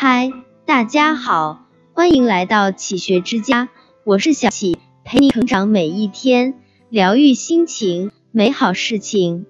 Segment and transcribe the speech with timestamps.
[0.00, 0.32] 嗨，
[0.64, 3.68] 大家好，欢迎来到启学之家，
[4.04, 6.54] 我是小启，陪你成长每一天，
[6.88, 9.44] 疗愈心情，美好事情。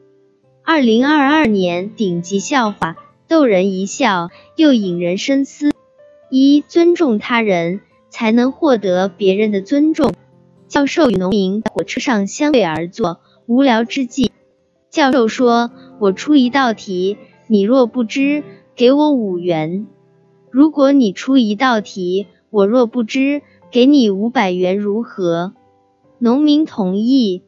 [0.64, 2.96] 二零二二年顶级笑话，
[3.28, 5.70] 逗人一笑又引人深思。
[6.30, 10.14] 一、尊重他人，才能获得别人的尊重。
[10.66, 14.30] 教授与农民在火车上相对而坐，无聊之际，
[14.88, 17.18] 教授说：“我出一道题，
[17.48, 18.42] 你若不知，
[18.74, 19.86] 给我五元。”
[20.50, 25.52] 如果你出一道题，我若不知，给你五百元，如何？
[26.18, 27.42] 农民同意。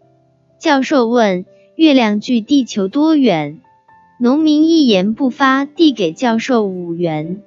[0.58, 1.46] 教授问：
[1.77, 3.60] 月亮距地球多远？
[4.18, 7.42] 农民一言不发，递给教授五元。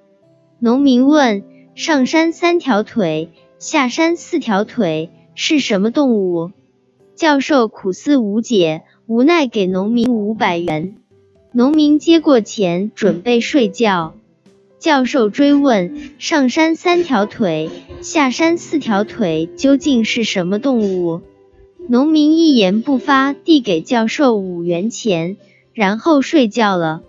[0.57, 1.43] 农民问：
[1.75, 6.51] 上山三条腿，下山四条腿，是什么动物？
[7.15, 10.95] 教授苦思无解，无奈给农民五百元。
[11.51, 14.15] 农民接过钱，准备睡觉。
[14.83, 17.69] 教授追问：上山三条腿，
[18.01, 21.21] 下山四条腿，究竟是什么动物？
[21.87, 25.37] 农民一言不发，递给教授五元钱，
[25.73, 27.01] 然后睡觉了。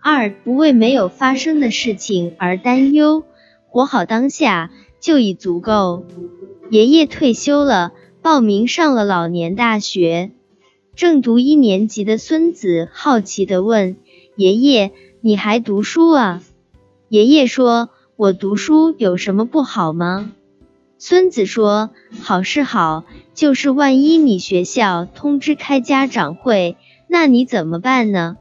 [0.00, 3.24] 二不为没有发生的事情而担忧，
[3.68, 6.06] 活好当下就已足够。
[6.70, 10.30] 爷爷退休了，报名上了老年大学。
[10.96, 13.96] 正读一年级的孙子好奇地问：
[14.34, 16.42] 爷爷，你还读书啊？
[17.12, 20.32] 爷爷说：“我读书有什么不好吗？”
[20.96, 21.90] 孙子说
[22.22, 23.04] ：“好是好，
[23.34, 28.38] 就是万一你学校通知开家长会，那你怎么办呢？”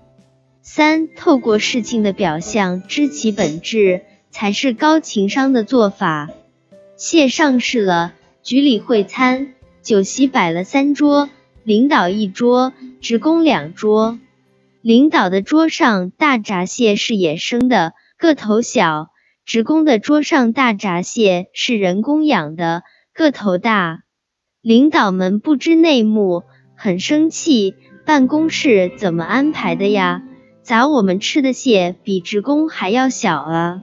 [0.63, 6.29] 三，透过事情的表象知其本质，才是高情商的做法。
[6.95, 11.29] 蟹上市了，局里会餐，酒席摆了三桌，
[11.65, 14.17] 领导一桌，职工两桌。
[14.81, 17.91] 领导的桌上大闸蟹是野生的。
[18.21, 19.07] 个头小，
[19.45, 22.83] 职工的桌上大闸蟹是人工养的，
[23.15, 24.03] 个头大。
[24.61, 26.43] 领导们不知内幕，
[26.77, 27.73] 很生气。
[28.05, 30.21] 办公室怎么安排的呀？
[30.61, 33.81] 咋我们吃的蟹比职工还要小啊？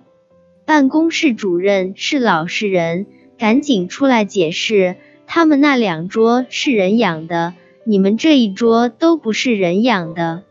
[0.65, 3.07] 办公室主任是老实人，
[3.39, 7.55] 赶紧出来解释，他们那两桌是人养的，
[7.85, 10.45] 你们这一桌都不是人养的。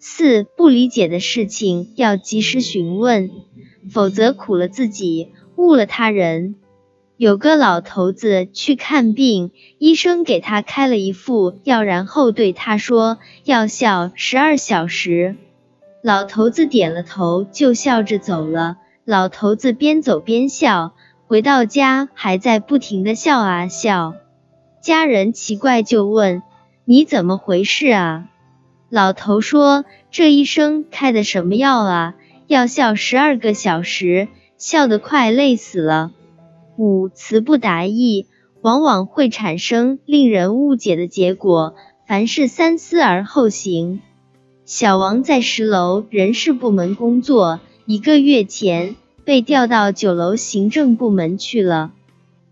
[0.00, 3.30] 四不理解的事情要及时询问，
[3.90, 6.54] 否则苦了自己，误了他人。
[7.16, 15.34] 有个老头子去看病，医生给他开了一副药，然后对他说要笑十二小时。
[16.00, 18.76] 老头子点了头，就笑着走了。
[19.04, 20.94] 老头子边走边笑，
[21.26, 24.14] 回到家还在不停的笑啊笑。
[24.80, 26.42] 家人奇怪就问
[26.86, 28.28] ：“你怎么回事啊？”
[28.90, 32.14] 老头说：“这医生开的什么药啊？
[32.46, 36.12] 要笑十二个小时，笑得快累死了。”
[36.78, 38.26] 五词不达意，
[38.62, 41.74] 往往会产生令人误解的结果。
[42.06, 44.00] 凡事三思而后行。
[44.64, 51.92] 小王在十楼人事部门工作，一个月前被调到九楼行政部门去了。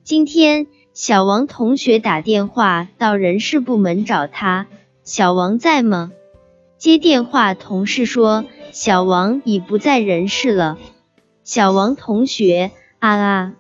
[0.04, 4.66] 今天，小王同学打电话到人事部门找他
[5.02, 6.12] ：“小王在吗？”
[6.78, 10.76] 接电话，同事说小王已不在人世了。
[11.42, 13.52] 小王同学，啊啊，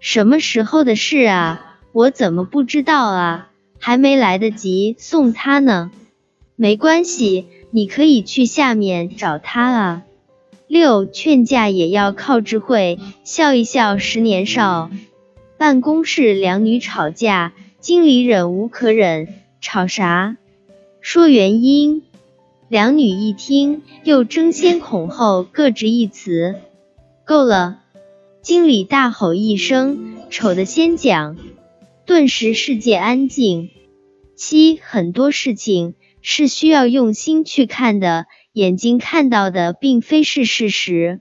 [0.00, 1.78] 什么时候的事啊？
[1.92, 3.50] 我怎么不知道啊？
[3.78, 5.90] 还没来得及送他呢。
[6.56, 10.02] 没关系，你可以去下面找他啊。
[10.66, 14.90] 六，劝架也要靠智慧，笑一笑十年少。
[15.58, 19.28] 办公室两女吵架，经理忍无可忍，
[19.60, 20.38] 吵啥？
[21.02, 22.02] 说原因。
[22.68, 26.56] 两女一听，又争先恐后各执一词。
[27.24, 27.80] 够了！
[28.42, 31.36] 经理大吼一声：“丑的先讲！”
[32.06, 33.70] 顿时世界安静。
[34.34, 41.20] 七，很多事情是需要用心去看的，眼睛看到的并非是事实。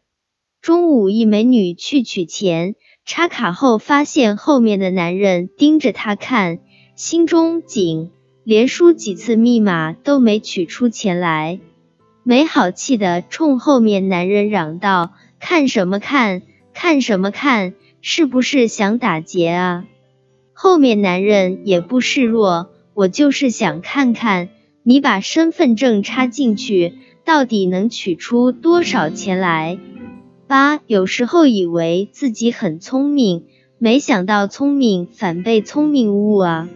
[0.61, 2.73] 中午，一美女去取钱，
[3.05, 6.57] 插卡后发现后面的男人盯着她看，
[6.95, 8.09] 心中紧。
[8.45, 11.59] 连输几次密码都没取出钱来，
[12.21, 16.43] 没好气的冲后面男人嚷道：“看什么看？
[16.71, 17.73] 看什么看？
[18.01, 19.85] 是不是想打劫啊？”
[20.53, 24.49] 后面男人也不示弱：“我就是想看看
[24.83, 26.93] 你把身份证插进去，
[27.25, 29.79] 到底能取出多少钱来。”
[30.45, 33.45] 八有时候以为自己很聪明，
[33.79, 36.69] 没想到聪明反被聪明误啊！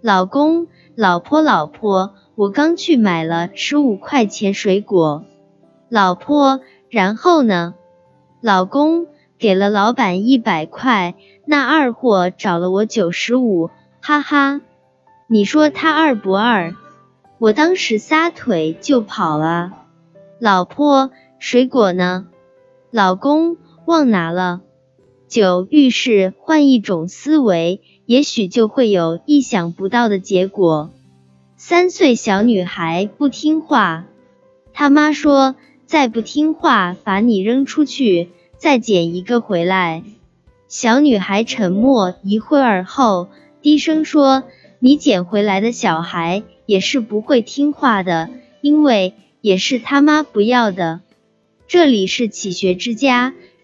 [0.00, 0.68] 老公。
[0.94, 5.24] 老婆，老婆，我刚去买了十五块钱水果。
[5.88, 6.60] 老婆，
[6.90, 7.74] 然后呢？
[8.42, 9.06] 老公
[9.38, 11.14] 给了老板一百块，
[11.46, 14.60] 那二货找了我九十五，哈哈，
[15.28, 16.74] 你说他二不二？
[17.38, 19.72] 我当时撒腿就跑了。
[20.38, 22.26] 老婆，水果呢？
[22.90, 23.56] 老公
[23.86, 24.60] 忘拿了。
[25.32, 30.90] 九遇事换一种思维，也许就会有意想不到的结果。
[31.56, 34.04] 三岁小女孩不听话，
[34.74, 35.54] 他妈说
[35.86, 40.04] 再不听话把你扔出去，再捡一个回来。
[40.68, 43.28] 小女孩沉默一会儿后，
[43.62, 44.42] 低声说
[44.80, 48.28] ：“你捡回来的小孩也是不会听话的，
[48.60, 51.00] 因为也是他妈不要的。”
[51.66, 53.32] 这里是启学之家，